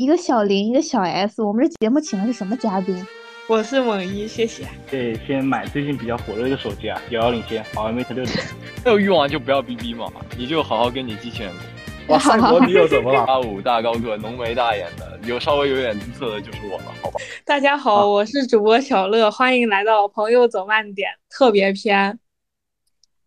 [0.00, 1.42] 一个小林，一个小 S。
[1.42, 3.06] 我们这节目请的是什么嘉宾？
[3.46, 4.66] 我是猛一，谢谢。
[4.90, 8.32] 对，先买最近比较火热的手机啊，遥遥领先，华为 Mate 六零。
[8.82, 11.52] 没有欲望就不要逼逼嘛，你就好好跟你机器人。
[12.08, 13.26] 哇，三国你又怎么了？
[13.26, 17.20] 八五大高个，浓眉大眼的，有稍微有点姿色的就是我了，好吧？
[17.44, 22.18] 大家好，我是主播小乐，欢迎来到朋友走慢点特别篇。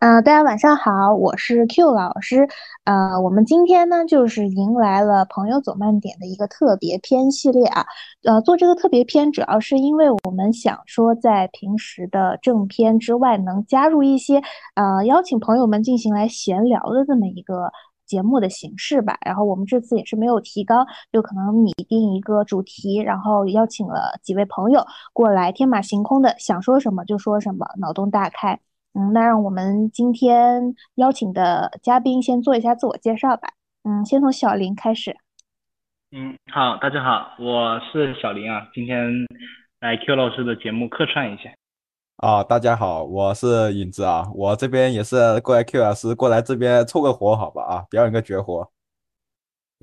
[0.03, 2.45] 啊，大家晚上好，我是 Q 老师。
[2.83, 7.85] 呃，我们今天呢，就是迎来了朋友走慢点的一个特别篇系列啊。
[8.25, 14.41] 呃，做这个特别篇，主要是因为我们想说，在平时的正片之外，能加入一些
[14.75, 17.71] 呃，邀请朋友们进行来闲聊的这么一个
[18.05, 19.17] 节目的形式吧。
[19.25, 28.59] 然后我们这次也是没有提纲，就可能拟定一个主题，然后邀请了几位朋友过来，天马行空的想说什么就说什么，脑洞大开。
[28.93, 33.49] 嗯，那让我们今天邀请的嘉宾先做一下自我介绍吧。
[33.83, 35.17] 嗯，先从小林开始。
[36.11, 39.11] 嗯，好，大家好，我是小林啊，今天
[39.79, 41.49] 来 Q 老师的节目客串一下。
[42.17, 48.71] 啊，大家好，我是影子啊，我这边也是过来 Q 老师过来这边凑个活，好吧啊，表演个绝活。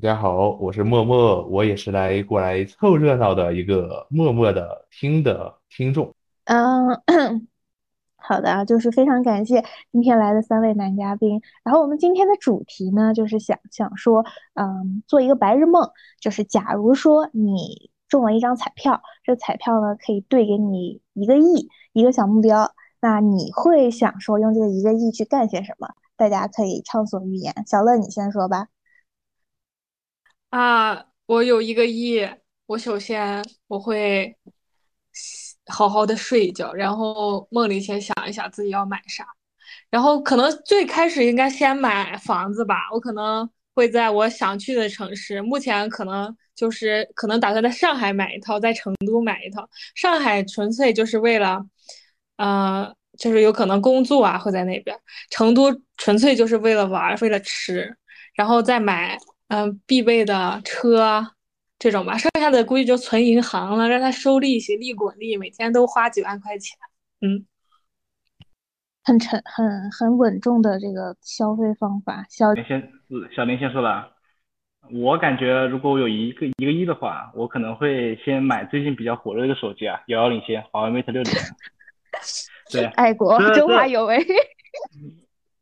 [0.01, 6.15] 大家好，我是默默，我也是来过来凑热闹的一个默默的听的听众。
[6.45, 7.49] 嗯。
[8.31, 11.41] 好的，就是非常感谢今天来的三位男嘉宾。
[11.65, 25.89] 然后我们今天的主题呢，就是想想说，嗯，做一个白日梦，就是假如说你中了一张彩票，这彩票呢可以兑给你一个亿，一个小目标，那你会想说用这个一个亿去干些什么？
[26.15, 27.53] 大家可以畅所欲言。
[27.67, 28.69] 小乐，你先说吧。
[30.51, 32.21] 啊，我有一个亿，
[32.67, 34.37] 我首先我会。
[35.71, 39.25] 好好的睡一觉，然后梦里先想一想自己要买啥，
[39.89, 42.77] 然后可能最开始应该先买房子吧。
[42.93, 49.69] 我可能会在我想去的城市，目前可能就是可能打算在上海买一套，在成都买一套。
[49.95, 51.65] 上海纯粹就是为了，
[52.37, 54.97] 呃，就是有可能工作啊会在那边。
[55.31, 57.97] 成都纯粹就是为了玩，为了吃，
[58.35, 59.17] 然后再买
[59.49, 61.27] 嗯必备的车。
[61.81, 66.77] 这种吧，剩下的估计就存银行了，让他收利息，利滚利，每天都花几万块钱，
[67.23, 67.47] 嗯，
[69.03, 72.27] 很沉，很很稳重的这个消费方法。
[72.29, 72.93] 小林先，
[73.35, 74.13] 小林先说了，
[74.93, 81.33] 我感觉如果我有一个一个亿的话，我可能会先买最近比较火热的手机啊，遥遥领先，华为 Mate 六零。
[82.71, 84.23] 对， 爱国，中华有为。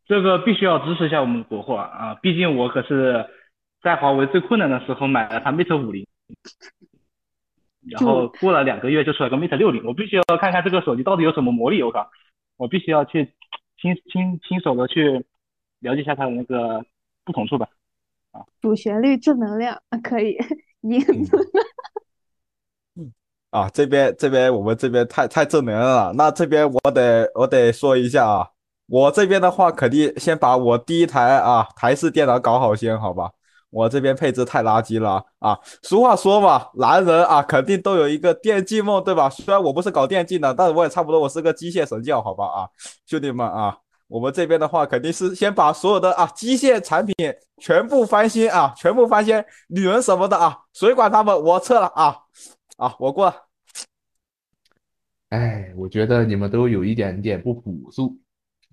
[0.09, 3.25] 这个必须要支持一下我们国货啊，毕竟我可是。
[3.81, 6.05] 在华为最困难的时候买了它 Mate 五零，
[7.89, 12.11] 然后过了两个月就出来个 Mate 六零，我必须要看看这个手机到底有什么魔力，我靠，
[12.57, 13.33] 我必须要去
[13.81, 15.25] 亲亲亲手的去
[15.79, 16.85] 了解一下它的那个
[17.25, 17.67] 不同处吧。
[18.33, 20.37] 啊，主旋律正能量可以。
[22.95, 23.13] 嗯，
[23.51, 28.51] 啊，这边这边我们这边太太正能量了，那这边我得我得说一下啊，
[28.87, 33.33] 我这边的话肯定先把我第一台啊台式电脑搞好先，好吧。
[33.71, 35.59] 我这边配置太垃圾了啊！
[35.83, 39.29] 俗话说嘛，男人啊肯定都有一个电竞梦，对吧？
[39.29, 42.69] 虽然我不是搞电竞的，但是我也差不多，我是个机械神教，好吧啊，
[43.07, 43.77] 兄弟们啊，
[44.07, 47.15] 我们这边的话肯定是先把所有的啊机械产品
[47.61, 51.39] 全部翻新啊，全部翻新，女人什么的啊，谁管他们？
[51.39, 52.17] 我撤了啊
[52.79, 53.33] 啊，我过。
[55.29, 58.17] 哎，我觉得你们都有一点点不朴素。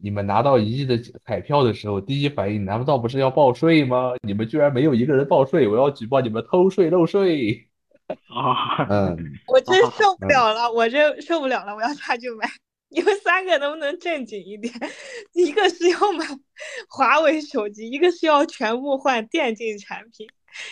[0.01, 4.13] 你们拿到一亿的彩票的时候，第一反应难道不是要报税吗？
[4.22, 7.67] 你们居然没有一个人报税，我要举报你们偷税漏税！
[8.07, 9.17] 啊，嗯，
[9.47, 12.47] 我真受不了了，我真受不了了，我要下去买。
[12.89, 14.72] 你们三个能不能正经一点？
[15.34, 16.25] 一个是要买
[16.88, 20.28] 华为手机，一个是要全部换电竞产品。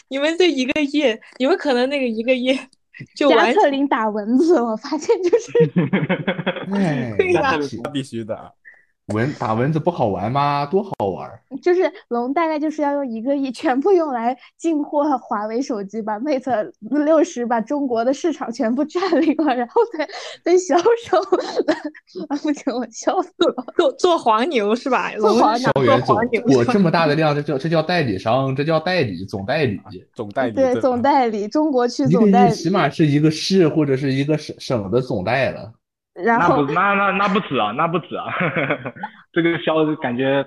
[0.07, 1.03] 你们这一个亿，
[1.39, 2.57] 你们可能那个一个亿
[3.15, 3.53] 就完。
[3.53, 5.51] 特林打蚊子，我发现就是。
[7.17, 7.57] 对呀，
[7.91, 8.53] 必须的。
[9.07, 10.65] 蚊打蚊子不好玩吗？
[10.65, 11.29] 多好玩！
[11.61, 20.07] 就是龙大概就是要用一个亿 全部用来进货华为手机，把 Mate 六十把中国的市场全部占领了，然后再
[20.43, 21.19] 再销售。
[22.29, 23.65] 啊 不行，我笑死了！
[23.75, 25.11] 做做黄牛是吧？
[25.17, 26.41] 做黄牛，做黄牛。
[26.47, 29.81] 我这么大的量，这叫这叫代理商，这叫代理总代理
[30.13, 30.53] 总代理。
[30.53, 35.73] 对总代理，中国区总代理，起码是一个市或者是一个省省的总代了。
[36.15, 38.27] 那不那那那不止啊，那不止啊，
[39.33, 40.45] 这个销感觉，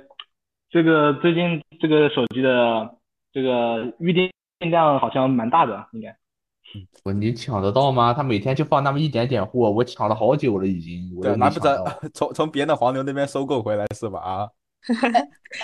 [0.70, 2.88] 这个最近这个手机的
[3.32, 4.30] 这个预订
[4.60, 6.16] 量好像蛮大的，应该。
[7.04, 8.12] 我你抢得到吗？
[8.12, 11.12] 他每天就放那么一点点货，我抢了好久了已经。
[11.16, 11.84] 我拿不着
[12.14, 14.20] 从从别的黄牛那边收购回来是吧？
[14.20, 14.48] 啊。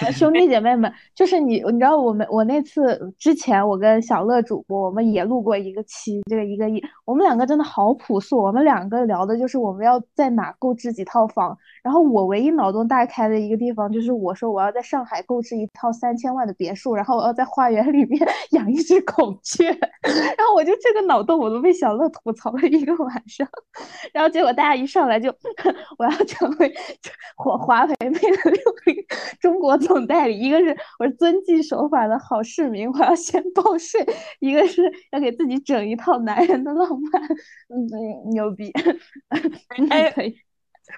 [0.01, 18.21] 呃 兄弟姐妹们，就是你，你知道我们我那次之前我跟小乐主播，我们也录过一个期，这个一个亿，我们两个真的好朴素，我们两个聊的就是我们要在哪购置几套房，然后我唯一脑洞大开的一个地方就是我说我要在上海购置一套三千万的别墅，然后我要在花园里面
[18.53, 23.49] 养一只孔雀， 然后我就这个脑洞我都被小乐吐槽了一个晚上，
[24.13, 25.29] 然后结果大家一上来就
[25.99, 26.73] 我要成为
[27.37, 29.05] 华华为 Mate 六零
[29.41, 34.01] 中国总代理，一个是我是遵纪守法的好市民，我要先报税；
[34.39, 37.23] 一个是要给自己整一套男人的浪漫，
[37.69, 38.73] 嗯，牛逼，
[39.91, 40.37] 哎可以。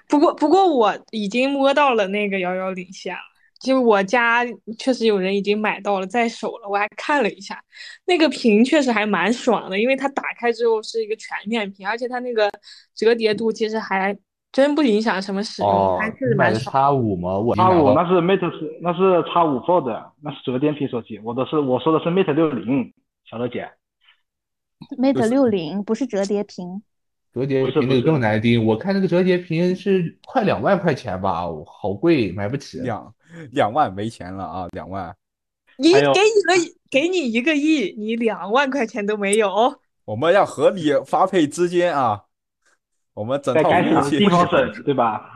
[0.07, 3.19] 不过不过我已经摸到了那个遥遥领先了，
[3.59, 4.45] 就我家
[4.77, 7.61] 确实有人已经买到了，在手了，我还看了一下，
[8.05, 12.51] 那个屏确实还蛮爽的，因为它打开之后是一个全面屏，而且它那个
[12.95, 14.17] 折叠度其实还
[14.51, 16.73] 真不影响什么使用，哦还，确你买的实蛮爽。
[16.73, 17.37] 叉五吗？
[17.37, 22.93] 我叉五那是 Mate 是那是叉五 Fold，那是折叠屏手机，我的是我说的是 Mate 六零，
[23.29, 23.69] 小乐姐。
[24.97, 26.83] Mate 六零不是折叠屏，
[27.35, 32.79] 折叠屏那个更难盯，我看那个折叠屏是快两万块钱吧，好贵，买不起。
[32.79, 33.13] 两
[33.51, 35.13] 两万没钱了啊，两万。
[35.77, 36.13] 你给你了
[36.89, 39.51] 给你一个亿，你两万块钱都没有。
[40.05, 42.21] 我们要合理发配资金啊！
[43.13, 44.19] 我们整套服务器
[44.85, 45.33] 对吧？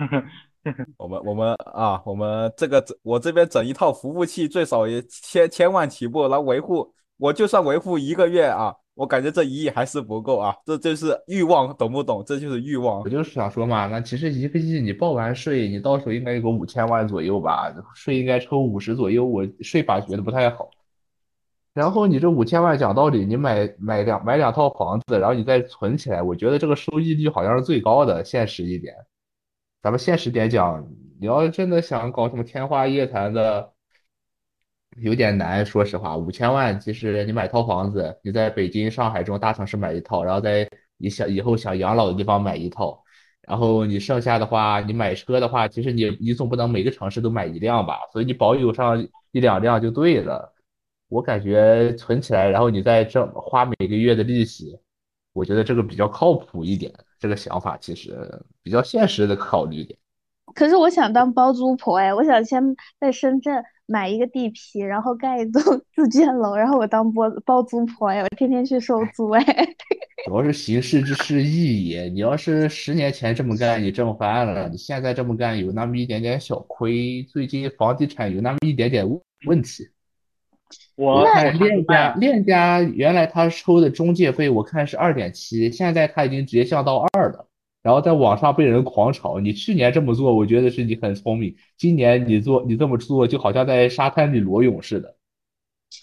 [0.97, 12.21] 我们我们啊，我们这个我这边整一套服务器最少也千千万起步，来维护，我就算维护一个月啊，我感觉这一亿还是不够啊，这就是欲望，懂不懂？
[12.25, 13.07] 这就是欲望我。
[13.07, 20.69] 就是想说嘛，那其实一个亿你报完税，你到时候应该有个五千万左右吧，税应该抽五十左右，我税法觉得不太好。
[21.73, 28.93] 然后你这五千万讲道理，你买买两买两套房子，然后你再存起来，我觉得这个收益率好像是最高的，现实一点。
[29.81, 30.85] 咱们现实点讲，
[31.21, 33.71] 你要真的想搞什么天花夜谭的，
[35.01, 35.65] 有点难。
[35.65, 43.03] 说实话，五千万其实你买套房子，你在北京、上海这种大城市买一套，然后在你想以后想养老的地方买一套，
[43.41, 50.53] 然后你剩下的话，你买车的话，其实你你总不能每个城市都买一辆吧，所以你保有上一两辆就对了。
[51.07, 54.77] 我感觉存起来，然后你再挣花每个月的利息，
[55.33, 56.93] 我觉得这个比较靠谱一点。
[57.19, 58.15] 这个想法其实
[58.61, 59.97] 比较现实的考虑点。
[60.55, 62.63] 可是我想当包租婆哎，我想先
[62.99, 65.61] 在深圳买一个地皮，然后盖一栋
[65.95, 69.43] 自建楼，然后我当包包租婆呀，我天天去收租哎。
[70.25, 72.03] 主要是形式之势异也。
[72.03, 77.23] 你要是十年前这么干，你挣翻了；你现在这么干，有那么一点点小亏。
[77.23, 79.09] 最近房地产有那么一点点
[79.47, 79.89] 问题。
[80.95, 87.47] 我我看链家链家原来他收的中介费，我看是二点七，现在他已经直接降到二了。
[87.81, 95.15] 然后在网上被人狂炒，你去年这么做，我觉得是你很聪明；今年你做你这么做，就好像在沙滩里裸泳似的，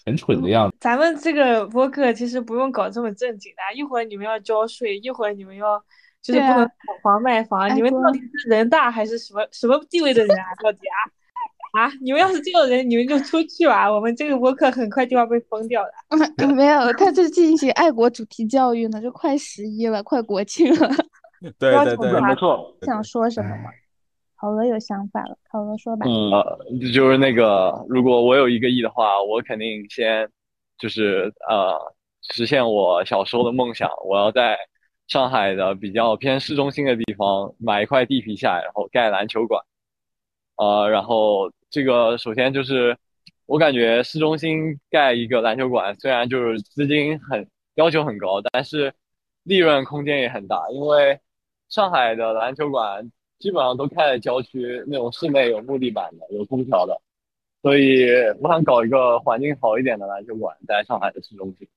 [0.05, 0.75] 很蠢的样子。
[0.79, 5.79] 咱们这个播客其实不用搞这么正经的，一会儿你们要交税，一会儿你们要
[6.21, 6.71] 就是不能炒
[7.03, 10.45] 房卖房，你们到底是人大还是什么什么地位的人啊？
[10.63, 10.97] 到底啊？
[11.77, 11.91] 啊！
[12.01, 15.91] 你们要是这种人，你们就出去吧，我们这个播客很快就要被封掉的。
[16.37, 20.89] 嗯 没有，他是进行爱国主题教育呢，就快十一了，快国庆了，
[21.59, 23.71] 对对对没错，想说什么吗？
[24.35, 26.05] 好鹅有想法了，好鹅说吧。
[26.05, 26.59] 嗯，呃
[26.93, 30.29] 就是那个，如果我有一个亿的话，我肯定先
[30.77, 31.73] 就是呃
[32.33, 34.57] 实现我小时候的梦想，我要在
[35.07, 39.63] 上海的比较偏市中心的地方买一块地皮下来，然后盖篮球馆。
[40.57, 42.95] 呃，然后这个首先就是
[43.47, 48.93] 我感觉市中心盖一个篮球馆，虽然就是资金很要求很高，但是
[49.43, 51.19] 利润空间也很大，因为
[51.69, 56.99] 上海的篮球馆基本上都开在郊区，那种室内有木地板的，有空调的，
[57.61, 58.07] 所以
[58.41, 61.67] 我想搞一个环境好一点的篮球馆在上海的市中心。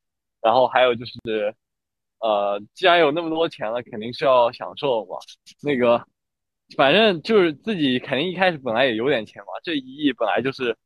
[0.41, 1.55] 然后还有就是，
[2.19, 5.19] 呃，既然有那么多钱了，肯定是要享受嘛。
[5.63, 6.03] 那个，
[6.77, 10.77] 反正就是自己肯定一开始本来也有点钱嘛，这一亿本来就是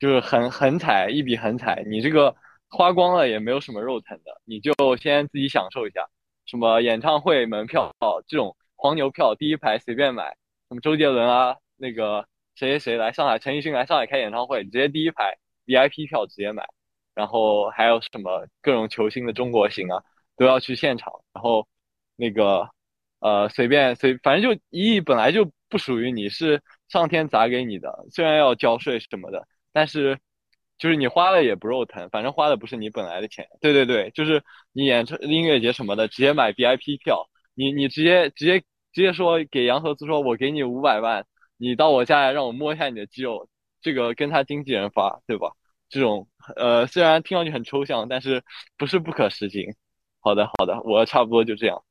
[0.00, 2.34] 就是横横财一笔横财，你这个
[2.68, 6.08] 花光了也没有什么肉疼的，你就先自己享受一下。
[6.50, 7.94] 什么演唱会门票
[8.26, 10.36] 这种黄牛票，第一排随便买，
[10.68, 12.26] 什么周杰伦啊，那个
[12.56, 16.66] 谁谁谁来上海，陈奕迅来上海开演唱会，直接第一排 VIP 票直接买，
[17.14, 20.02] 然后还有什么各种球星的中国行啊，
[20.36, 21.68] 都要去现场，然后
[22.16, 22.68] 那个
[23.20, 30.18] 呃随便随反正就一亿本来就不属于你，是上天砸给你的，虽然要交税什么的，但是。
[30.80, 33.46] 就是你花了也不肉疼，反正花的不是你本来的钱。
[33.60, 38.60] 对对对，就是你演唱音乐节什么的，直接买 VIP 票，你你直接直接
[38.92, 41.24] 直接说给杨和苏说，我给你五百万，
[41.58, 43.46] 你到我家来让我摸一下你的肌肉，
[43.82, 45.52] 这个跟他经纪人发，对吧？
[45.90, 48.42] 这种呃，虽然听上去很抽象，但是
[48.78, 49.74] 不是不可实行。
[50.20, 51.82] 好的，好的，我差不多就这样。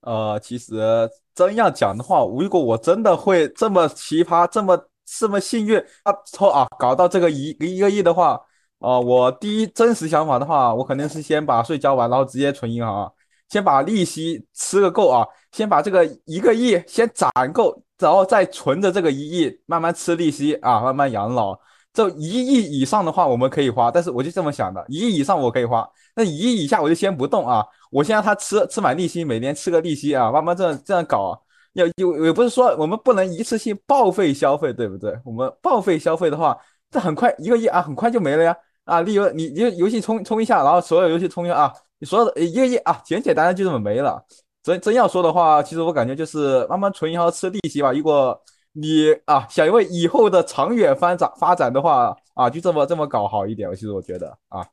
[0.00, 8.40] 呃，其实真要讲的话，如果我真的会这么奇葩，这么这么幸运啊，抽啊搞到这个一一个亿的话，
[8.78, 13.10] 呃，我第一真实想法的话，我肯定是先把税交完，然后直接存银行，
[13.48, 21.58] 先把利息吃个够啊，先把这个一个亿先攒够，然后再存着这个一亿，慢慢吃利息啊，慢慢养老。
[21.90, 31.42] 这一亿以上的话，我们可以花，但是我就这么想的，一亿以上我可以花，那一亿以下我就先不动啊，我先让他吃吃满利息，每年吃个利息啊，慢慢这样这样搞，
[31.78, 35.18] 要有也不是说我们不能一次性报废消费，对不对？
[35.24, 36.58] 我们报废消费的话，
[36.90, 39.00] 这很快一个亿啊，很快就没了呀啊！
[39.02, 44.22] 例如你游游戏充充一下，然后所有游戏充一下啊，你所有的一个亿啊，简简单单就这么没了。
[44.62, 48.38] 真真要说的话，其实我感觉就是慢慢存银行吃利息吧，如果。
[48.72, 53.68] 你啊，想为以后的长远发展发展的话啊，就这么这么搞好一点。
[53.74, 54.64] 其实我觉得啊，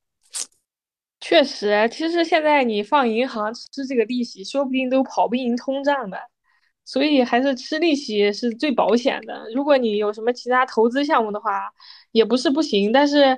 [1.21, 6.19] 确实，其实现在你放银行吃这个利息，说不定都跑不赢通胀的，
[6.85, 9.45] 所以还是吃利息是最保险的。
[9.53, 11.69] 如果你有什么其他投资项目的话，
[12.11, 12.91] 也不是不行。
[12.91, 13.37] 但是，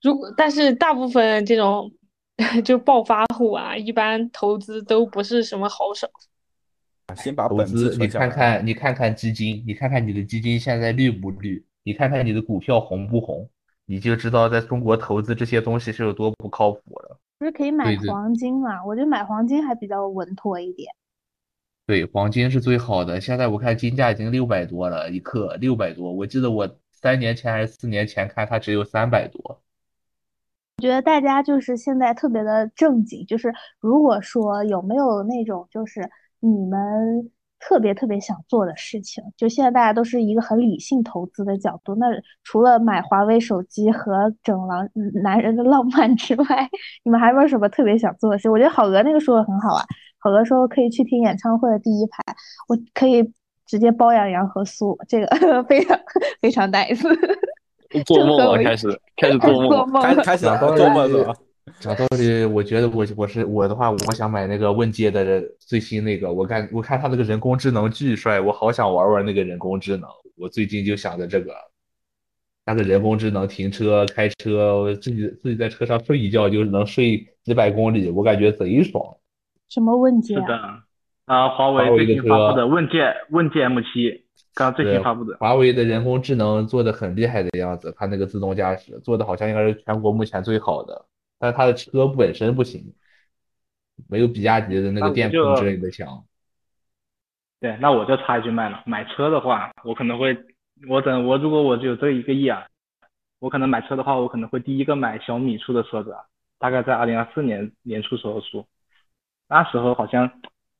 [0.00, 1.92] 如果但是大部分这种
[2.64, 6.08] 就暴发户啊，一般投资都不是什么好手。
[7.16, 11.64] 先把本资，你看看，你看看基金，你看看你的基金现在绿不绿？
[11.82, 13.48] 你看看你的股票红不红？
[13.86, 17.20] 你就知道在中国投资这些东西是有多不靠谱了。
[17.38, 18.82] 不是可以买黄金嘛？
[18.86, 20.90] 我觉得买黄金还比较稳妥一点。
[21.86, 23.20] 对，黄金是最好的。
[23.20, 26.12] 现在我看金价已经六百多了一克，六百多。
[26.12, 29.62] 我记得我三年前还是四年前看它只有三百多。
[30.78, 36.10] 我觉得大家就是现在特别的正经，就是如果说有没有那种就是。
[36.46, 41.94] 你们特别特别想做的事情，就现在大家都是一个很理性投资的角度。
[41.94, 42.04] 那
[42.42, 44.86] 除了买华为手机和整狼
[45.22, 46.68] 男人的浪漫之外，
[47.02, 48.50] 你们还有没有什么特别想做的事？
[48.50, 49.82] 我觉得好鹅那个说的很好啊，
[50.24, 52.34] 好鹅说可以去听演唱会的第一排，
[52.66, 53.22] 我可以
[53.66, 55.26] 直接包养杨和苏，这个
[55.68, 56.00] 非常
[56.40, 56.98] 非常 nice。
[58.06, 61.36] 做梦了，开始开始做梦，开开始做梦了。
[61.78, 70.08] 讲道理，我觉得我我是我的话，我想买那个问界的最新那个，我看我看他那个人工智能巨帅，我好想玩玩那个人工智能。
[70.38, 71.52] 我最近就想着这个，
[72.64, 79.04] 那个人工智能停车开车，自己自己在车上睡一觉就能睡几百公里，我感觉贼爽。
[79.74, 80.36] 什么问界？
[80.36, 80.54] 是的，
[81.24, 84.22] 啊，华为最新发布的问界问界 M7，
[84.54, 85.36] 刚最新发布的。
[85.38, 91.06] 华为的人工智能做的很厉害的样子，它那个自动驾驶做的好像应该是全国目前最好的。
[91.40, 92.94] 但是它的车本身不行，
[94.08, 96.22] 没有比亚迪的那个电控之类的强。
[97.58, 98.80] 对，那我就插一句麦了。
[98.86, 100.38] 买车的话，我可能会，
[100.88, 102.64] 我等我如果我只有这一个亿啊，
[103.40, 106.14] 我可能买车的话，我可能会第一个买小米出的车子，
[106.60, 108.64] 大概在二零二四年年初时候出。
[109.54, 110.28] 那时候好像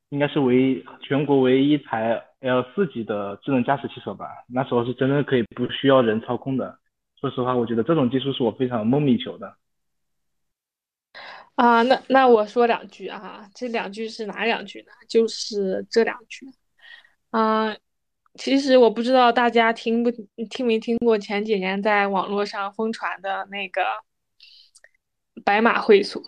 [0.09, 4.27] 应该是唯一全国唯一一台 L 四级的智能驾驶汽车吧。
[4.49, 6.77] 那时候是真的可以不需要人操控的。
[7.21, 9.55] 说实话，我觉得这种技术是我非常梦寐以求的。
[11.55, 14.89] 啊，那那我说两句啊，这两句是哪两句呢？
[15.09, 16.45] 就是这两句。
[17.31, 17.77] 啊，
[18.35, 20.11] 其实我不知道大家听不
[20.51, 23.83] 听没听过前几年在网络上疯传的那个
[25.45, 26.21] 白马会所。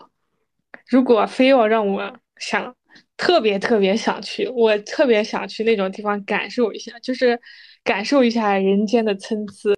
[0.89, 2.75] 如果非要让我想
[3.15, 7.39] 特别特别想去，我特别想去那种地方感受一下，就是
[7.83, 9.73] 感受一下人间的参差，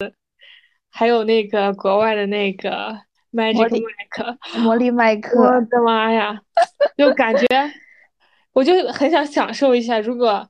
[0.90, 2.98] 还有那个国外的那个。
[3.32, 6.42] Magic 麦克，魔力麦克，我的妈呀！
[6.98, 7.46] 就感觉，
[8.54, 10.50] 我就很想享受一下，如果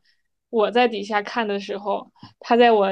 [0.49, 2.87] 我在底下看的时候，他在我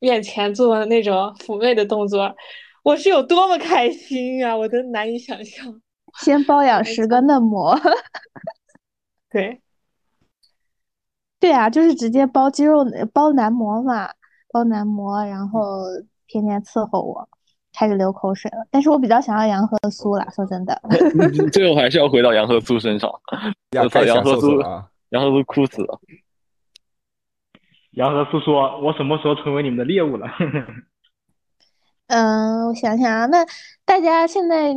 [0.00, 2.34] 面前做那种抚慰的动作，
[2.82, 4.56] 我是有多么开心啊！
[4.56, 5.80] 我都难以想象。
[6.20, 7.78] 先包养十个嫩模，
[9.30, 9.60] 对，
[11.40, 14.10] 对啊，就是直接包肌肉包男模嘛，
[14.52, 15.60] 包男模，然后
[16.26, 17.28] 天天伺候我。
[17.74, 20.78] 开始流口水了，但是我比较想要杨和苏啦，说真的，
[21.50, 23.10] 最后还是要回到杨和苏身上。
[23.10, 24.60] 我操，杨和苏，
[25.08, 25.98] 杨和苏哭死了。
[27.92, 30.26] 杨和苏说：“我什么时候成为你们的猎物了？”
[32.08, 33.44] 嗯，我想想啊，那
[33.84, 34.74] 大家现在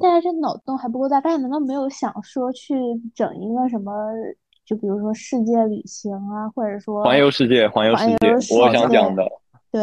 [0.00, 2.74] 大家这脑洞还不够大，大家难道没有想说去
[3.14, 3.92] 整一个什么？
[4.64, 9.24] 就比如说世界旅行啊，或者说环游世界，环游世界，我想讲的。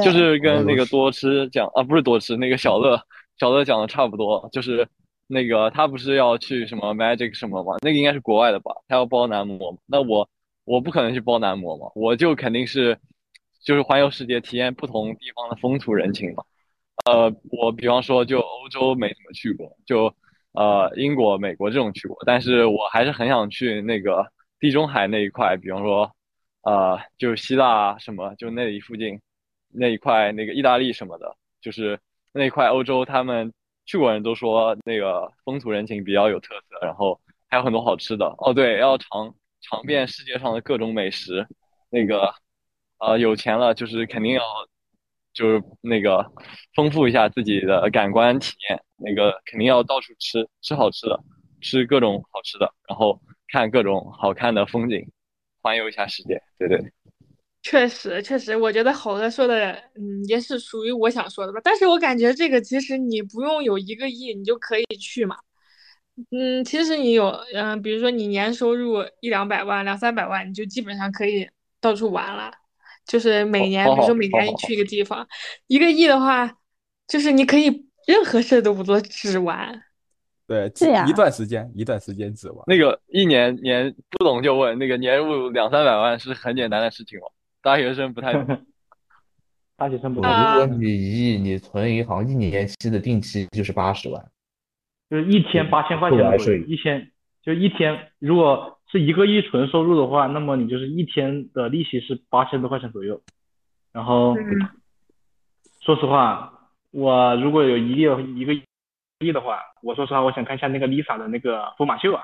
[0.03, 2.99] 就是跟那个多吃讲啊，不是多吃，那个小乐
[3.37, 4.49] 小乐讲的差不多。
[4.51, 4.85] 就是
[5.27, 7.75] 那个他不是要去什么 Magic 什么吗？
[7.81, 8.73] 那个应该是国外的吧？
[8.87, 10.27] 他要包男模，那我
[10.65, 12.97] 我不可能去包男模嘛，我就肯定是
[13.63, 16.43] 就是环游世界，体验不同地方的风土人情嘛。
[17.05, 20.13] 呃，我比方说就欧洲没怎么去过，就
[20.53, 24.25] 呃英国、美国这种去过，但是我还是很想去那个
[24.59, 26.09] 地中海那一块，比方说
[26.61, 29.19] 呃就希腊什么，就那里附近
[29.69, 31.99] 那一块那个意大利什么的，就是
[32.31, 33.51] 那一块欧洲，他们
[33.85, 37.19] 去过人都说那个风土人情比较有特色，然后
[37.49, 38.33] 还有很多好吃的。
[38.37, 41.45] 哦，对，要尝尝遍世界上的各种美食，
[41.89, 42.33] 那个
[42.99, 44.41] 呃有钱了就是肯定要。
[45.33, 46.25] 就是那个
[46.75, 51.19] 丰富一下自己的感官体验，那个肯定要到处吃吃好吃的，
[51.61, 55.05] 吃各种好吃的，然后看各种好看的风景，
[55.61, 56.41] 环游一下世界。
[56.57, 56.79] 对对，
[57.61, 61.59] 确实确实，我觉得好哥说的，嗯，也是属于我想说的吧。
[61.63, 65.37] 但是我感觉这个其实你不用有一个亿，你就可以去嘛。
[66.29, 71.49] 嗯，其实你有，嗯，比如说你年收入一两百万、两三百万，你就基本上可以
[71.81, 72.51] 到处玩了。
[73.05, 75.27] 就是每年，比如说每年去一个地方，
[75.67, 76.49] 一个亿的话，
[77.07, 79.83] 就是你可以任何事都不做，只玩。
[80.47, 82.63] 对，对呀，一段时间，一段时间只玩。
[82.67, 87.31] 那个一年年不懂就问，那个年入两三百万是很简单的事情哦？
[87.61, 88.45] 大学生不太懂。
[89.75, 90.31] 大学生不懂。
[90.31, 94.25] 如果你一亿，你存银行一年期的定期就是八十万，
[95.09, 97.11] 就是一天八千块钱的一天
[97.43, 98.72] 就一天，如果。
[98.93, 103.19] 是一个亿纯收入的话，那么你就是一天的利息是八千多块钱左右。
[103.91, 104.35] 然后，
[105.81, 106.53] 说实话，
[106.91, 108.01] 我如果有一亿
[108.39, 108.53] 一个
[109.19, 112.21] 亿的话，我说实话，我想看一下那个 Lisa 的那个疯马秀啊。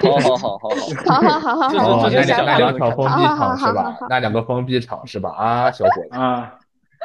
[0.00, 0.68] 好好好好
[1.10, 2.22] 好，好好好好，那
[2.56, 3.96] 两场封闭场是吧？
[4.08, 5.30] 那两个封闭场是吧？
[5.30, 6.54] 啊，小伙子啊，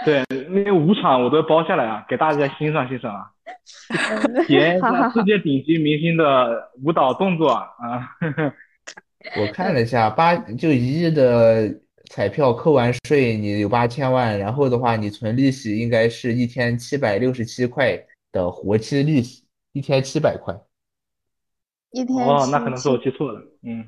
[0.05, 3.31] 对，那五场我都包下来啊，给大家欣赏欣赏啊，
[4.45, 7.67] 体一 下世界顶级明星的舞蹈动作啊，
[9.35, 11.69] 我看了一下，八就一亿的
[12.09, 19.43] 彩票扣完税，你有八千万，然后的话，你存利息应该是一天七百六十七块的活期利息，
[19.73, 20.55] 一天七百块。
[21.91, 23.85] 一天哦，那可能是我记错了，嗯。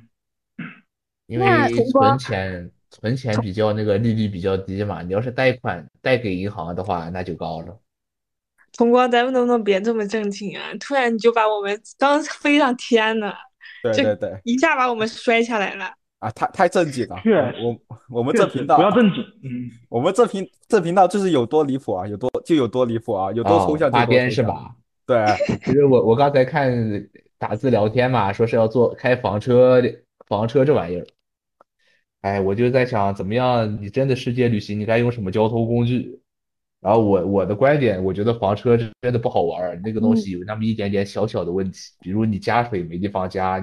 [1.27, 1.45] 因为
[1.91, 7.79] 存钱存钱比较那个利率比较低嘛，你要是贷款贷给银行的话，那就高了。
[8.73, 10.71] 同光，咱们能不能别这么正经啊？
[10.79, 13.35] 突然你就把我们刚飞上天了。
[13.83, 15.93] 对对对，一下把我们摔下来了。
[16.19, 16.29] 啊！
[16.31, 17.15] 太太正经了，
[17.63, 24.75] 我我们这频道不要正经，嗯，我们这频这频道就是有多离谱啊，有多就有多离谱啊，有多抽象就多抽象，是吧？
[25.05, 25.25] 对，
[25.63, 26.69] 其实我我刚才看
[27.37, 29.81] 打字聊天嘛，说是要做开房车
[30.27, 31.07] 房车这玩意儿，
[32.19, 36.18] 哎，我就在想怎么样，你真的世界旅行，你该用什么交通工具？
[36.81, 43.57] 然后我我的观点，我觉得房车真的不好玩儿，那个东西有那么一点点小小的问题，比如你加水没地方加，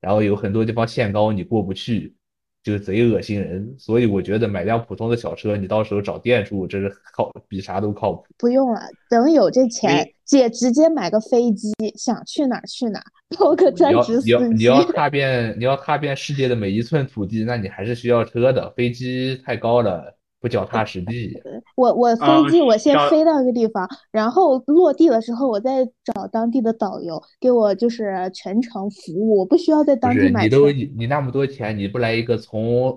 [0.00, 2.14] 然后有很多地方限高你过不去，
[2.62, 3.74] 就贼恶心人。
[3.78, 8.24] 所以我觉得买辆普通的小车，你到时候找店住，这是靠比啥都靠谱。
[8.38, 8.80] 不用了，
[9.10, 13.04] 等有这钱，姐直接买个飞机，想去哪儿去哪儿，
[13.38, 14.54] 包个专职司机。
[14.54, 20.16] 你要踏遍你要踏遍世界的每一寸土地，那你还是需要车的，飞机太高了。
[20.42, 21.40] 不脚踏实地。
[21.76, 32.88] 我我飞机，我先飞到一个地方，然后落地的时候，我再找当地的导游给我就是全程服务，我不需要在当地买你都你那么多钱，你不来一个从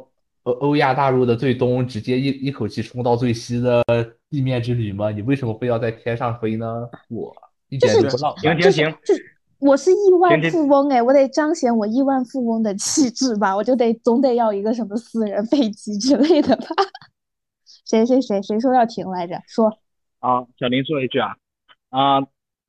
[0.43, 3.83] 欧欧亚大陆的最东直接一一口气冲到最西的
[4.29, 5.11] 地面之旅吗？
[5.11, 6.65] 你为什么非要在天上飞呢？
[7.09, 7.31] 我
[7.69, 8.59] 一点都不浪漫。
[8.59, 8.95] 行行行，
[9.59, 16.65] 我是亿万富翁哎，我得彰显我亿万富翁的气质吧，我就得总得要一个什么私人飞机之类的吧。
[17.85, 19.39] 谁谁谁谁说要停来着？
[19.47, 19.77] 说
[20.19, 21.35] 啊，小林说一句啊
[21.89, 22.19] 啊，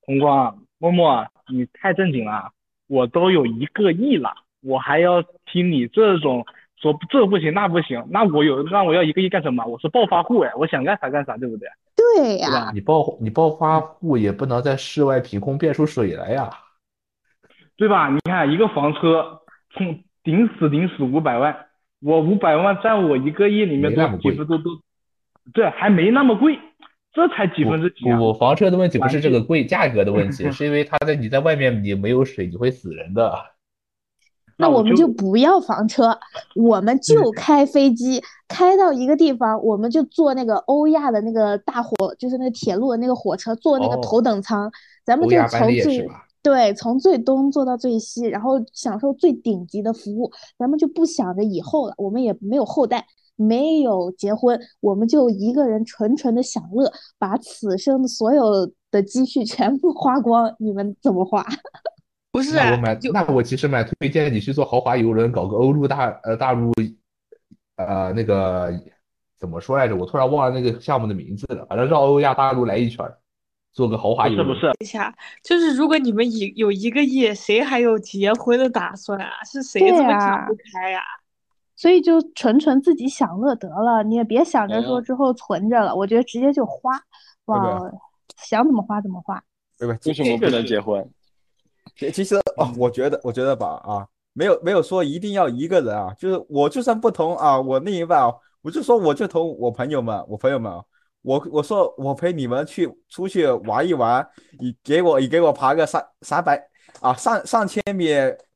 [0.03, 2.53] 红光默默，你太正经了，
[2.87, 6.45] 我都有一个亿了，我还要听你这种
[6.77, 9.65] 说这不行那不行，那我有那我要一个亿干什么？
[9.65, 11.67] 我是暴发户哎，我想干啥干啥，对不对？
[11.97, 16.51] 对呀，你暴你暴发户也不能在室外凭空变出水来呀，
[17.79, 18.11] 对吧？
[18.11, 21.69] 你看一个房车，从顶死顶死五百万，
[22.03, 24.71] 我五百万占我一个亿里面都几乎都都。
[25.55, 26.59] 对，还没那么贵，
[27.13, 28.19] 这才几分之几啊！
[28.19, 33.33] 不，房车的问题不是这个贵价格的问题， 是因为它在你在外面你没有水，你会死人的。
[34.59, 36.19] 那我们就不要房车，
[36.55, 44.73] 我们就开飞机，开到一个地方，我们就坐那个欧亚的那个大火，就是那个铁路的那个火车，坐那个头等舱，
[45.05, 46.09] 咱们就从最
[46.47, 50.31] 对从最东坐到最西，然后享受最顶级的服务。
[50.57, 53.05] 咱们就不想着以后了，我们也没有后代。
[53.39, 60.51] 没有结婚，我们就一个人纯纯的享乐，把此生所有的积蓄全部花光。
[60.59, 61.45] 你们怎么花？
[62.33, 66.73] 不是，那我买，那我其实蛮推荐你去坐豪华游轮，搞个欧陆大呃大陆，
[67.77, 68.73] 呃那个
[69.39, 69.95] 怎么说来着？
[69.95, 71.67] 我突然忘了那个项目的名字了。
[71.67, 73.19] 反正绕欧亚大陆来一圈儿，
[73.77, 74.49] 做个豪华游轮。
[74.49, 79.45] 是不是，一下，就是如果你们一有一个亿，谁还有结婚的打算啊？
[79.45, 81.03] 是谁对这么啊想不开呀、
[81.77, 86.99] 所以就纯纯自己享乐得了，你也别想着说嗯之后存着了，我觉得直接就花，
[87.45, 87.79] 哇，
[88.39, 89.43] 想怎么花怎么花。
[89.79, 89.95] 对吧？
[90.07, 91.07] 为什么不能结婚？
[91.97, 100.83] 其其实哦，我觉得，我觉得吧，啊，没有没有说一定要一个人啊，就是我就算不同啊，我另一半啊，我就说我就同我朋友们，我朋友们啊，
[101.27, 104.25] 我我说我陪你们去出去玩一玩，
[104.61, 106.57] 你给我你给我爬个三三百
[107.01, 108.07] 啊上上千米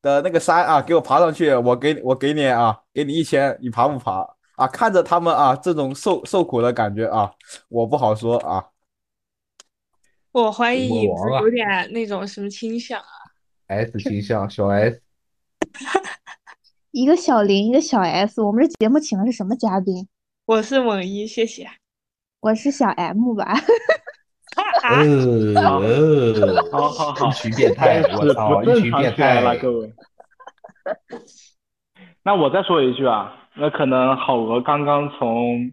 [0.01, 4.25] 的那个山啊，给我爬上去，我给我给你啊，给你一千，你爬不爬？
[4.55, 7.33] 啊，看着他们啊这种受受苦的感觉啊，
[7.69, 8.65] 我不好说啊。
[10.31, 13.05] 我怀疑影子魔王啊有点那种什么倾向啊。
[13.67, 15.03] S 倾向小 S，
[16.93, 20.07] 一个小林，一个小 S，我们这节目请的是什么嘉宾？
[20.47, 21.69] 我是猛一，谢谢。
[22.41, 23.45] 我是小 M 吧？
[24.83, 29.59] 啊，呃，好好好一群变态，我操，一群变常起来了，态。
[29.59, 29.93] 各位。
[32.25, 35.71] 那我再说一句啊，那可能好鹅刚刚从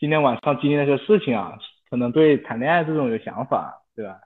[0.00, 1.56] 今天晚上经历那些事情啊，
[1.88, 4.18] 可能对谈恋爱这种有想法，对吧？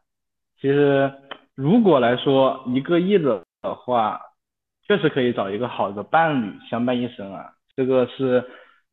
[0.60, 1.12] 其实
[1.54, 4.22] 如果来说一个亿的的话，
[4.88, 8.42] 确实可以找一个好的伴侣相伴一生啊，这个是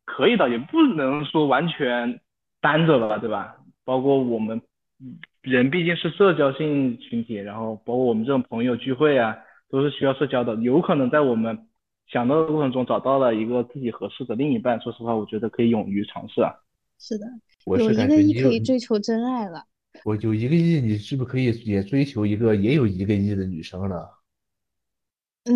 [0.04, 2.20] 可以的，也不能说完全
[2.62, 3.58] 单着了，对吧？
[3.84, 4.62] 包括我们
[5.00, 9.36] 嗯人毕竟是社交性群体，然后包括我们这种朋友聚会啊，
[9.70, 10.56] 都是需要社交的。
[10.56, 11.68] 有可能在我们
[12.08, 16.54] 想到的过程中找到了一个自己合适的另一半，说实话，我觉得可以勇于尝试啊。
[17.00, 17.26] 是的，
[17.66, 19.64] 我有一个亿是感觉你可以追求真爱了。
[20.06, 24.10] 我有一个亿，你是不是可以也追求一个也有一个亿的女生了？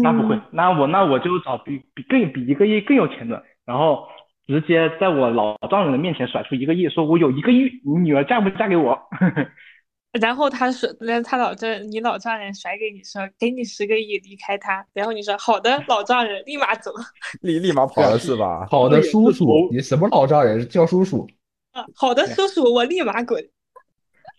[0.02, 4.08] 那不会嗯，，那我那我就找比比更比一个亿更有钱的，然后
[4.48, 8.98] 直接在我老丈人的面前甩出一个亿，说我有一个亿，你女儿嫁不嫁给我？
[10.22, 10.90] 然后他说，
[11.26, 16.92] 他老丈你老丈人甩给你说，给你十个亿离开他，然后你说好的，老丈人立马走。
[17.42, 18.66] 立立马跑了是吧？
[18.72, 21.28] 好的，叔叔，你什么老丈人叫叔叔？
[21.74, 23.44] 啊，好的，叔叔，我立马滚。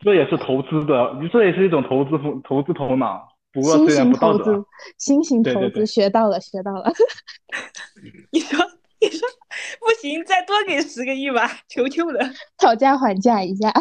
[0.00, 4.44] 这也是投资的，这也是一种投资风投资头脑，不过新虽然型不道德啊。
[4.44, 4.66] 投资，
[4.96, 6.90] 新型投资，学到了，学到了。
[8.32, 8.58] 你说，
[9.00, 9.28] 你说
[9.80, 12.20] 不行，再多给十个亿吧，求求了。
[12.56, 13.72] 讨价还价一下，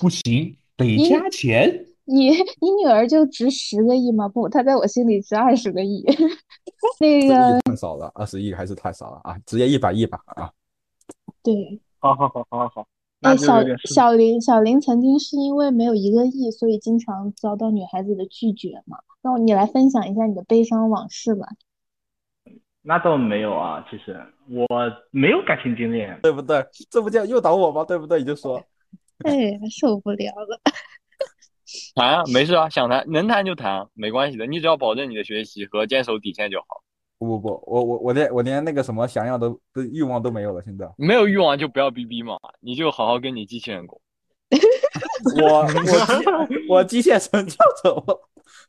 [0.00, 1.86] 不行，得加钱。
[2.04, 4.28] 你你女儿就值十个亿吗？
[4.28, 6.04] 不，她在我心里值二十个亿。
[6.98, 9.38] 那个太少了，二十亿还是太少了啊！
[9.46, 10.50] 直接一百亿吧啊！
[11.42, 12.86] 对，好好好好好，
[13.20, 18.98] 那哎，小小林，小林曾经是因为没有一个亿，所以经常遭到女孩子的拒绝嘛。
[19.22, 21.46] 那你来分享一下你的悲伤往事吧。
[22.82, 24.66] 那倒没有啊，其实我
[25.10, 26.06] 没有感情经历。
[26.22, 26.64] 对不对？
[26.90, 27.84] 这不叫诱导我吗？
[27.84, 28.18] 对不对？
[28.18, 28.56] 你就说，
[29.24, 29.32] 哎，
[29.70, 30.60] 受不了了。
[31.94, 36.66] 谈啊，没事啊，想谈能谈就谈，没关系的，你只要保证你的学习和坚守底线就好。
[37.18, 44.00] 不不不，我我我连我连那个什么想要的的欲望都没有了，现在没有欲望就不要逼逼嘛，你就好好跟你机器人过，
[45.40, 48.20] 我我机我机械神叫什么？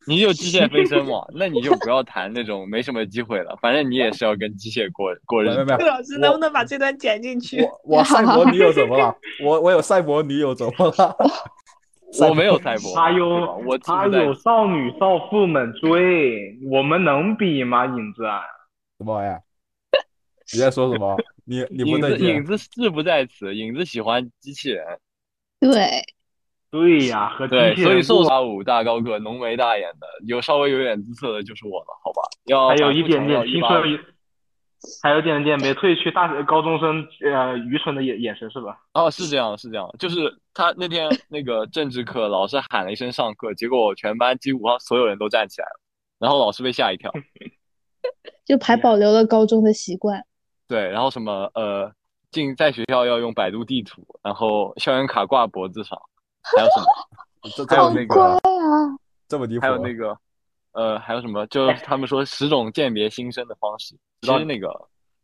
[0.06, 5.64] 你就机械飞升嘛，那你就不要谈那种没什么机会了，反正你也是要跟机械过过日子。
[5.86, 7.62] 老师能不能把这段剪进去？
[7.86, 9.16] 我我赛博女友怎么了？
[9.44, 11.16] 我我有赛博女友怎么了？
[12.20, 13.28] 我没有赛博， 他有
[13.66, 17.86] 我他有少女少妇们追，我们能比吗？
[17.86, 18.42] 影子啊，
[19.00, 19.42] 什么玩意儿？
[20.54, 21.18] 你在说什么？
[21.46, 24.86] 你你不影子影子志不在此，影子喜欢机器人，
[25.60, 26.04] 对，
[26.74, 32.24] 对呀，和机对，所以瘦大五大高个浓眉大眼的，有稍微有点姿色的就是我了，好吧？
[32.46, 34.16] 要还有一点点强调185青春，
[35.04, 38.76] 还有一点点没褪去大高中生呃愚蠢的眼眼神是吧？
[38.96, 45.80] 哦，是这样，是这样，就是他那天那个政治课，老师喊了一声上课，结果全班几乎所有人都站起来了，
[46.18, 47.12] 然后老师被吓一跳。
[48.46, 50.26] 就还保留了高中的习惯。
[50.68, 51.92] 对，然后什么呃，
[52.32, 55.98] 进在学校要用百度地图，然后校园卡挂脖子上，
[56.44, 56.86] 还有什么？
[57.56, 58.40] 这还有这么那个，
[59.28, 60.18] 这么离谱还有那个，
[60.72, 61.46] 呃，还有什么？
[61.48, 63.96] 就是他们说十种鉴别新生的方式。
[64.22, 64.70] 其实那个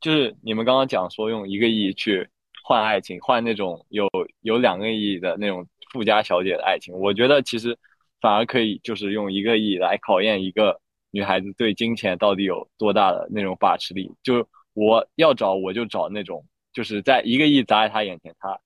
[0.02, 2.28] 就是你们刚刚讲说用一个亿去
[2.64, 4.08] 换爱情，换那种有
[4.42, 7.78] 有两个亿的那种富家小姐的爱情，我觉得其实
[8.20, 10.78] 反而可以就是用一个亿来考验一个
[11.12, 14.12] 女孩子对金钱到底有多大的那种把持力。
[14.22, 18.60] 就我要找我就找那种就是在一个亿砸在她眼前，她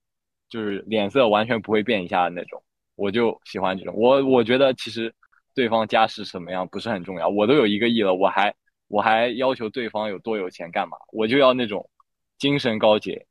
[0.54, 2.62] 就是脸色完全不会变一下的那种。
[2.94, 3.96] 我就喜欢这种。
[3.98, 5.12] 我我觉得其实
[5.56, 8.54] 对方家世什么样不是很重要，我都有一个亿了，我还
[8.88, 10.96] 我还要求对方有多有钱干嘛？
[11.12, 11.90] 我就要那种
[12.38, 13.26] 精神高洁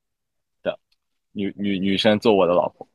[0.65, 0.77] 的
[1.31, 2.89] 女女女生做我的老婆。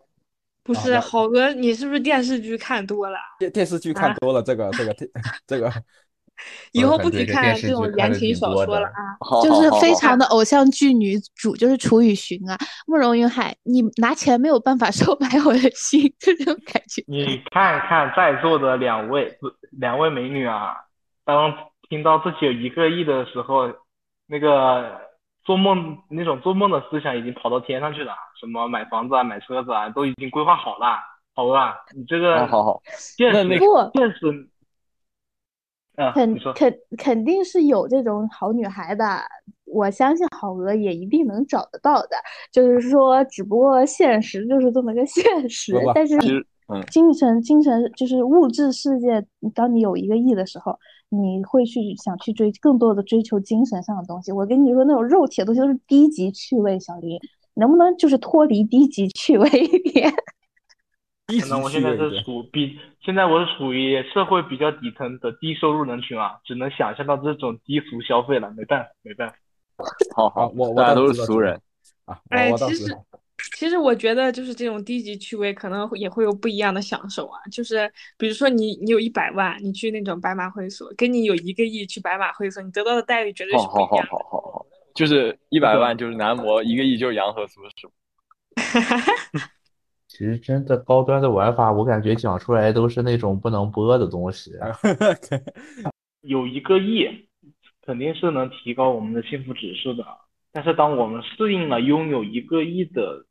[0.61, 3.17] 不是，那好哥，你是不是电视剧看多了？
[3.39, 4.93] 电电视剧看啊多了，这个这个
[5.47, 5.71] 这个，
[6.71, 9.17] 以后不许看这种言情小说了啊！
[9.43, 17.03] 就是非常的偶像剧女主，就是楚雨荨啊，慕容云海，你拿钱没有办法 收买我的心，就这种感觉。
[17.07, 20.75] 你看看在座的两位不两位美女啊，
[21.25, 21.53] 当
[21.89, 23.71] 听到自己有一个亿的时候，
[24.27, 24.99] 那个
[25.43, 30.97] 做梦那种做梦的思想已经跑到天上去了，什么买房子啊、买车子啊，都已经规划好了。
[31.33, 34.49] 好吧，你这个好好好，现实那那不，现实，
[35.97, 36.33] 啊，肯。
[36.55, 39.05] 肯肯定是有这种好女孩的，
[39.65, 42.09] 我相信好鹅也一定能找得到的。
[42.51, 46.17] 就是说，只不过现实就是这么个 现实不不，但是
[46.91, 50.77] 精神精神就是物质世界，当你有一个亿的时候，
[51.09, 54.31] 你会去想去追更多的追求精神上的东西。
[54.31, 57.17] 我跟你说，那种肉体的东西都是低级趣味，小林，
[57.53, 60.13] 能不能就是脱离低级趣味一点？
[61.27, 69.35] 可能我现在是属比，现在我是属于社会比较底层的低收入人群啊，只能想象到这种低俗消费了，没办法，没办法。
[69.35, 69.85] 啊
[70.15, 71.59] 好好，我我大家都是俗人。
[72.05, 72.97] 啊，哎，其实
[73.57, 77.39] 其实我觉得就是这种低级趣味，可能也会有不一样的享受啊。
[77.51, 84.11] 就是比如说你你有一百万，你去那种白马会所，跟你有一个亿去白马会所，你得到的待遇绝对好好好是不一样的。
[84.11, 87.91] 好好好，就是一百万就是男模，一个亿就是洋河苏是吗？
[90.17, 94.51] 其实真的高端的玩法，我感觉讲出来都是那种不能播的东西。
[96.21, 97.05] 有一个亿，
[97.85, 100.03] 肯定是能提高我们的幸福指数的。
[100.51, 103.27] 但是当我们适应了拥有一个亿的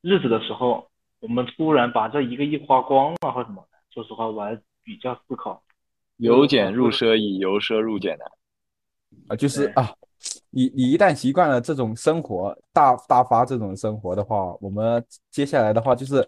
[0.00, 5.62] 日子的时候，我们突然把这一个亿花光了或什么，说实话，我还比较思考。
[6.16, 8.26] 由俭入奢易，由奢入俭难。
[9.28, 9.88] 啊，就是啊，
[10.54, 16.24] 你你一旦习惯了这种生活，大大发这种生活的话，我们接下来的话就是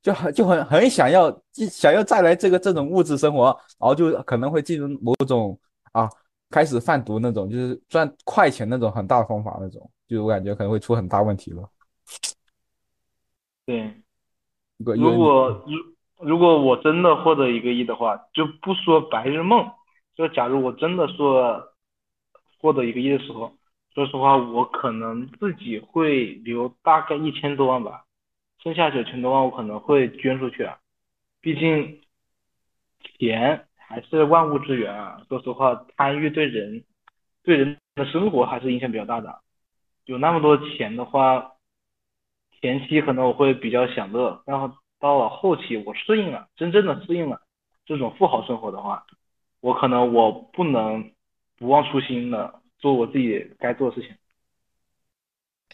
[0.00, 3.46] 就很就很很想要想要再来这个这种物质生活，
[3.78, 5.58] 然后就可能会进入某种
[5.90, 6.08] 啊
[6.48, 11.68] 开始贩毒那种，就是赚快钱那种很大的方法那种，就我感觉可能会出很大问题了。
[13.66, 13.92] 对，
[14.78, 19.68] 如果如果如如果我真的获得一个亿的话，就不说白日梦，
[20.14, 21.60] 就假如我真的说
[22.58, 23.54] 获得一个亿的时候，
[23.94, 28.04] 说实话，我可能自己会留大概一千多万吧，
[28.62, 30.78] 剩下九千多万我可能会捐出去啊，
[31.40, 32.00] 毕竟
[33.18, 35.22] 钱还是万物之源啊。
[35.28, 36.84] 说实话，贪欲对人
[37.42, 39.40] 对人的生活还是影响比较大的。
[40.04, 41.52] 有那么多钱的话，
[42.60, 47.40] 前期可能我会比较享乐，然后到了后期我适应了，真正的适应了
[47.84, 49.06] 这种富豪生活的话，
[49.60, 51.12] 我可能我不能
[51.58, 54.10] 不忘初心的做我自己该做的事情。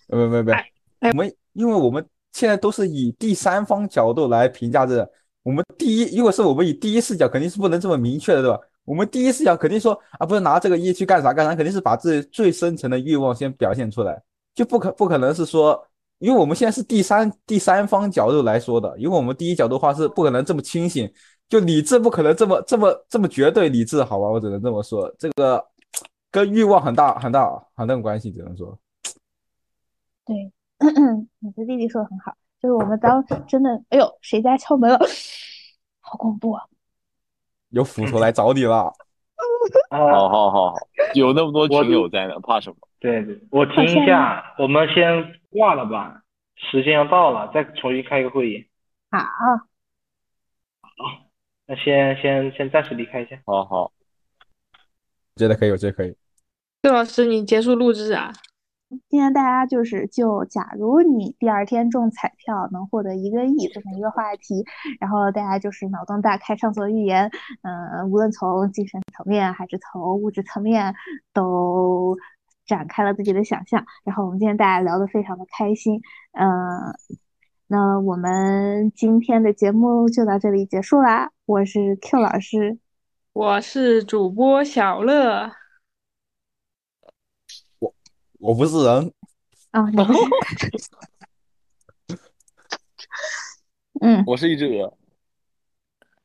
[0.09, 0.53] 呃，没没没，
[1.01, 5.09] 哎我们因为我们现在都是以第三方角度来评价这，
[5.42, 8.59] 我们第一，如果是我们以第一视角，肯定是不能这么明确的，对吧？
[8.85, 14.21] 我们第一视角肯定说啊，不是拿这个一去干啥干啥，肯定是把自己最深层的欲望先表现出来，
[14.55, 15.81] 就不可不可能是说，
[16.18, 21.11] 因为我们现在是第三第三方角度来说的，因为我们第一角度的话是不可能这么清醒，
[21.49, 24.27] 就理智不可能这么这么这么绝对理智，好吧？
[24.29, 25.64] 我只能这么说，这个
[26.33, 28.77] 跟欲望很大很大很大关系，只能说。
[30.25, 30.51] 对，
[31.38, 34.99] 你的弟弟说的很好，就是我们当真的，哎呦，谁家敲门了？
[36.01, 36.64] 好恐怖啊！
[37.68, 38.92] 有斧头来找你了。
[39.90, 40.77] 啊，好好好好，
[41.14, 42.77] 有那么多我群友在呢，怕什么？
[42.99, 46.23] 对对，我听一下，我们先挂了吧，
[46.57, 48.68] 时间要到了，再重新开一个会议。
[49.11, 49.66] 好，好
[51.66, 53.38] 那先先先暂时离开一下。
[53.45, 53.92] 好好，
[55.37, 56.16] 觉得可以，我觉得可以。
[56.83, 58.33] 对老师，你结束录制啊？
[59.09, 64.64] 今天大家就是就假如你第二天中彩票能获得一个亿这么一个话题，
[64.99, 67.31] 然后大家就是脑洞大开，畅所欲言，
[67.62, 70.92] 嗯、无论从精神层面还是从物质层面
[71.33, 72.16] 都
[72.66, 73.87] 展开了自己的想象。
[74.05, 76.01] 然后我们今天大家聊得非常的开心，
[76.33, 76.49] 嗯、
[77.68, 81.31] 那我们今天的节目就到这里结束啦。
[81.47, 82.77] 我是 Q 老师，
[83.33, 85.53] 我是主播小乐，
[88.42, 89.12] 我不是人，
[89.70, 90.18] 啊、你不是
[94.02, 94.92] 嗯，我是一只鹅。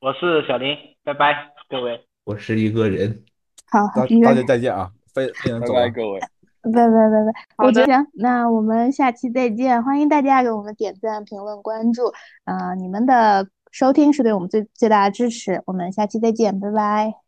[0.00, 2.04] 我是小林，拜拜，各位。
[2.24, 3.24] 我是一个人，
[3.70, 5.80] 好，大一个人大家再见啊，非非常拜走了。
[5.80, 6.18] 拜各位。
[6.18, 17.27] 拜拜拜拜，好的我觉得行，那我们下期再见，欢迎大家给我们点赞、评论、关注，啊、你们的收听是对我们最最大的支持，我们下期再见，拜拜。